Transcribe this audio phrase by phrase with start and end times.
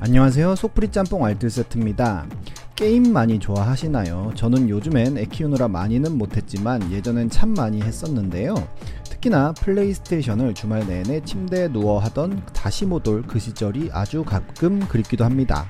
[0.00, 2.26] 안녕하세요 속풀이 짬뽕 알뜰 세트입니다
[2.76, 4.30] 게임 많이 좋아하시나요?
[4.36, 8.54] 저는 요즘엔 애 키우느라 많이는 못했지만 예전엔 참 많이 했었는데요
[9.04, 15.24] 특히나 플레이스테이션을 주말 내내 침대에 누워 하던 다시 못 올 그 시절이 아주 가끔 그립기도
[15.24, 15.68] 합니다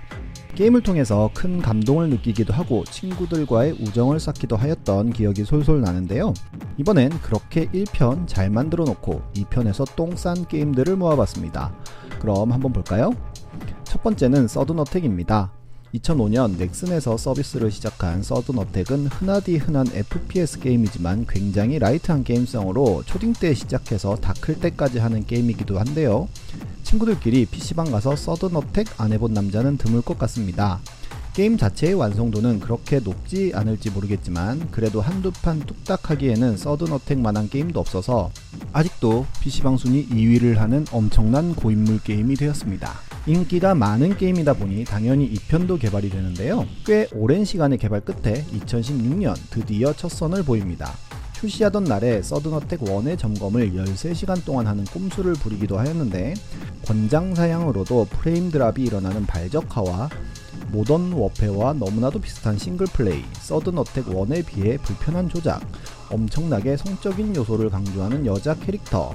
[0.54, 6.34] 게임을 통해서 큰 감동을 느끼기도 하고 친구들과의 우정을 쌓기도 하였던 기억이 솔솔 나는데요.
[6.78, 11.72] 이번엔 그렇게 1편 잘 만들어 놓고 2편에서 똥 싼 게임들을 모아봤습니다.
[12.18, 13.12] 그럼 한번 볼까요?
[13.88, 15.50] 첫 번째는 서든어택입니다.
[15.94, 24.16] 2005년 넥슨에서 서비스를 시작한 서든어택은 흔하디 흔한 FPS 게임이지만 굉장히 light한 게임성으로 초딩 때 시작해서
[24.16, 26.28] 다 클 때까지 하는 게임이기도 한데요.
[26.82, 30.80] 친구들끼리 PC방 가서 서든어택 안 해본 남자는 드물 것 같습니다.
[31.32, 38.30] 게임 자체의 완성도는 그렇게 높지 않을지 모르겠지만 그래도 한두 판 뚝딱 하기에는 서든어택만한 게임도 없어서
[38.72, 43.07] 아직도 PC방 순위 2위를 하는 엄청난 고인물 게임이 되었습니다.
[43.28, 46.66] 인기가 많은 게임이다 보니 당연히 2편도 개발이 되는데요.
[46.86, 50.94] 꽤 오랜 시간의 개발 끝에 2016년 드디어 첫 선을 보입니다.
[51.34, 56.32] 출시하던 날에 서든어택 1의 점검을 13시간 동안 하는 꼼수를 부리기도 하였는데
[56.86, 60.08] 권장 사양으로도 프레임 drop이 일어나는 발적화와
[60.72, 65.60] 모던 워페와 너무나도 비슷한 싱글플레이, 서든어택 1에 비해 불편한 조작,
[66.10, 69.14] 엄청나게 성적인 요소를 강조하는 여자 캐릭터,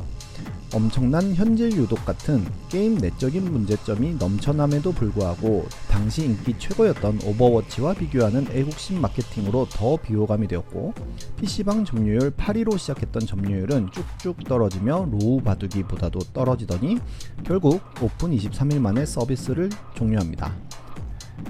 [0.73, 8.99] 엄청난 현질 유도 같은 게임 내적인 문제점이 넘쳐남에도 불구하고 당시 인기 최고였던 오버워치와 비교하는 애국심
[8.99, 10.93] 마케팅으로 더 비호감이 되었고
[11.38, 16.97] PC방 점유율 8위로 시작했던 점유율은 쭉쭉 떨어지며 로우 바둑이보다도 떨어지더니
[17.43, 20.55] 결국 오픈 23일 만에 서비스를 종료합니다.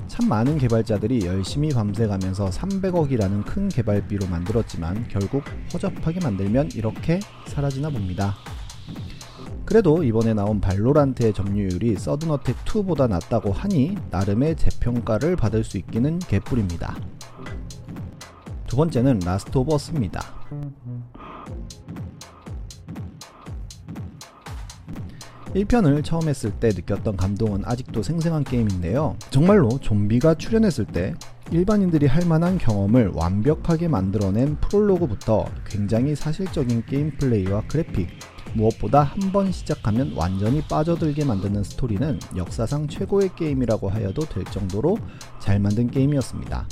[0.08, 5.44] 참 많은 개발자들이 열심히 밤새가면서 300억이라는 큰 개발비로 만들었지만 결국
[5.74, 8.36] 허접하게 만들면 이렇게 사라지나 봅니다.
[9.74, 16.96] 그래도 이번에 나온 발로란트의 점유율이 서든어택 2보다 낮다고 하니 나름의 재평가를 받을 수 있기는 개뿔입니다.
[18.68, 20.22] 두 번째는 라스트 오브 어스입니다.
[25.56, 29.16] 1편을 처음 했을 때 느꼈던 감동은 아직도 생생한 게임인데요.
[29.32, 31.16] 정말로 좀비가 출현했을 때
[31.52, 38.10] 일반인들이 할 만한 경험을 완벽하게 만들어낸 프롤로그부터 굉장히 사실적인 게임 플레이와 그래픽,
[38.54, 44.98] 무엇보다 한 번 시작하면 완전히 빠져들게 만드는 스토리는 역사상 최고의 게임이라고 하여도 될 정도로
[45.40, 46.68] 잘 만든 게임이었습니다.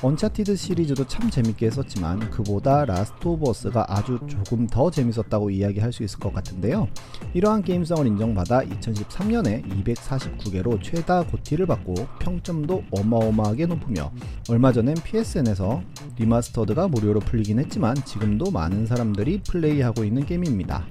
[0.00, 6.02] 언차티드 시리즈도 참 재밌게 했었지만 그보다 라스트 오브 어스가 아주 조금 더 재밌었다고 이야기할 수
[6.02, 6.88] 있을 것 같은데요.
[7.34, 14.12] 이러한 게임성을 인정받아 2013년에 249개로 최다 GOTY를 받고 평점도 어마어마하게 높으며
[14.48, 15.82] 얼마 전엔 PSN에서
[16.16, 20.86] remastered가 무료로 풀리긴 했지만 지금도 많은 사람들이 플레이하고 있는 게임입니다.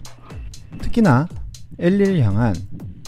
[0.98, 1.28] 특히나
[1.78, 2.56] 엘리를 향한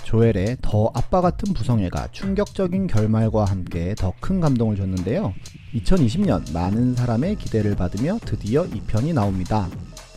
[0.04, 5.34] 조엘의 더 아빠 같은 부성애가 충격적인 결말과 함께 더 큰 감동을 줬는데요.
[5.74, 9.68] 2020년 많은 사람의 기대를 받으며 드디어 2편이 나옵니다.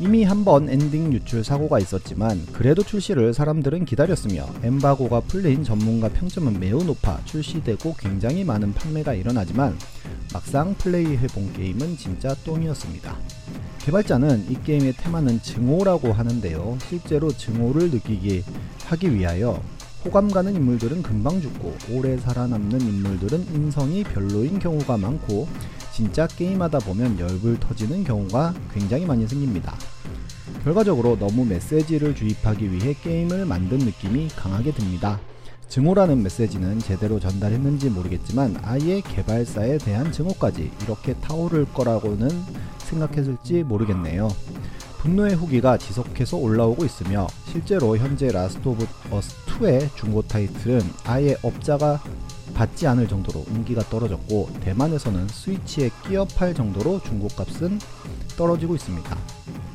[0.00, 6.58] 이미 한 번 엔딩 유출 사고가 있었지만 그래도 출시를 사람들은 기다렸으며 엠바고가 풀린 전문가 평점은
[6.60, 9.78] 매우 높아 출시되고 굉장히 많은 판매가 일어나지만
[10.32, 13.16] 막상 플레이해본 게임은 진짜 똥이었습니다.
[13.84, 16.78] 개발자는 이 게임의 테마는 증오라고 하는데요.
[16.88, 18.44] 실제로 증오를 느끼게
[18.86, 19.60] 하기 위하여
[20.04, 25.48] 호감 가는 인물들은 금방 죽고 오래 살아남는 인물들은 인성이 별로인 경우가 많고
[25.92, 29.76] 진짜 게임하다 보면 열불 터지는 경우가 굉장히 많이 생깁니다.
[30.62, 35.18] 결과적으로 너무 메시지를 주입하기 위해 게임을 만든 느낌이 강하게 듭니다.
[35.68, 42.28] 증오라는 메시지는 제대로 전달했는지 모르겠지만 아예 개발사에 대한 증오까지 이렇게 타오를 거라고는
[42.92, 44.28] 생각했을지 모르겠네요.
[44.98, 52.00] 분노의 후기가 지속해서 올라오고 있으며 실제로 현재 라스트 오브 어스 2의 중고 타이틀은 아예 업자가
[52.54, 57.80] 받지 않을 정도로 인기가 떨어졌고 대만에서는 스위치에 끼어 팔 정도로 중고값은
[58.36, 59.16] 떨어지고 있습니다.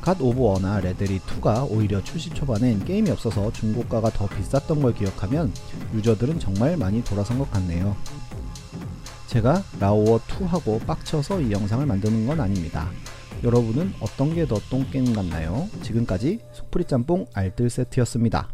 [0.00, 5.52] 갓 오브 워나 레데리 2가 오히려 출시 초반엔 게임이 없어서 중고가가 더 비쌌던 걸 기억하면
[5.92, 7.94] 유저들은 정말 많이 돌아선 것 같네요.
[9.26, 12.88] 제가 라오어 2하고 빡쳐서 이 영상을 만드는 건 아닙니다.
[13.44, 15.68] 여러분은 어떤 게 더 똥게임 같나요?
[15.82, 18.48] 지금까지 속풀이 짬뽕 알뜰 세트였습니다.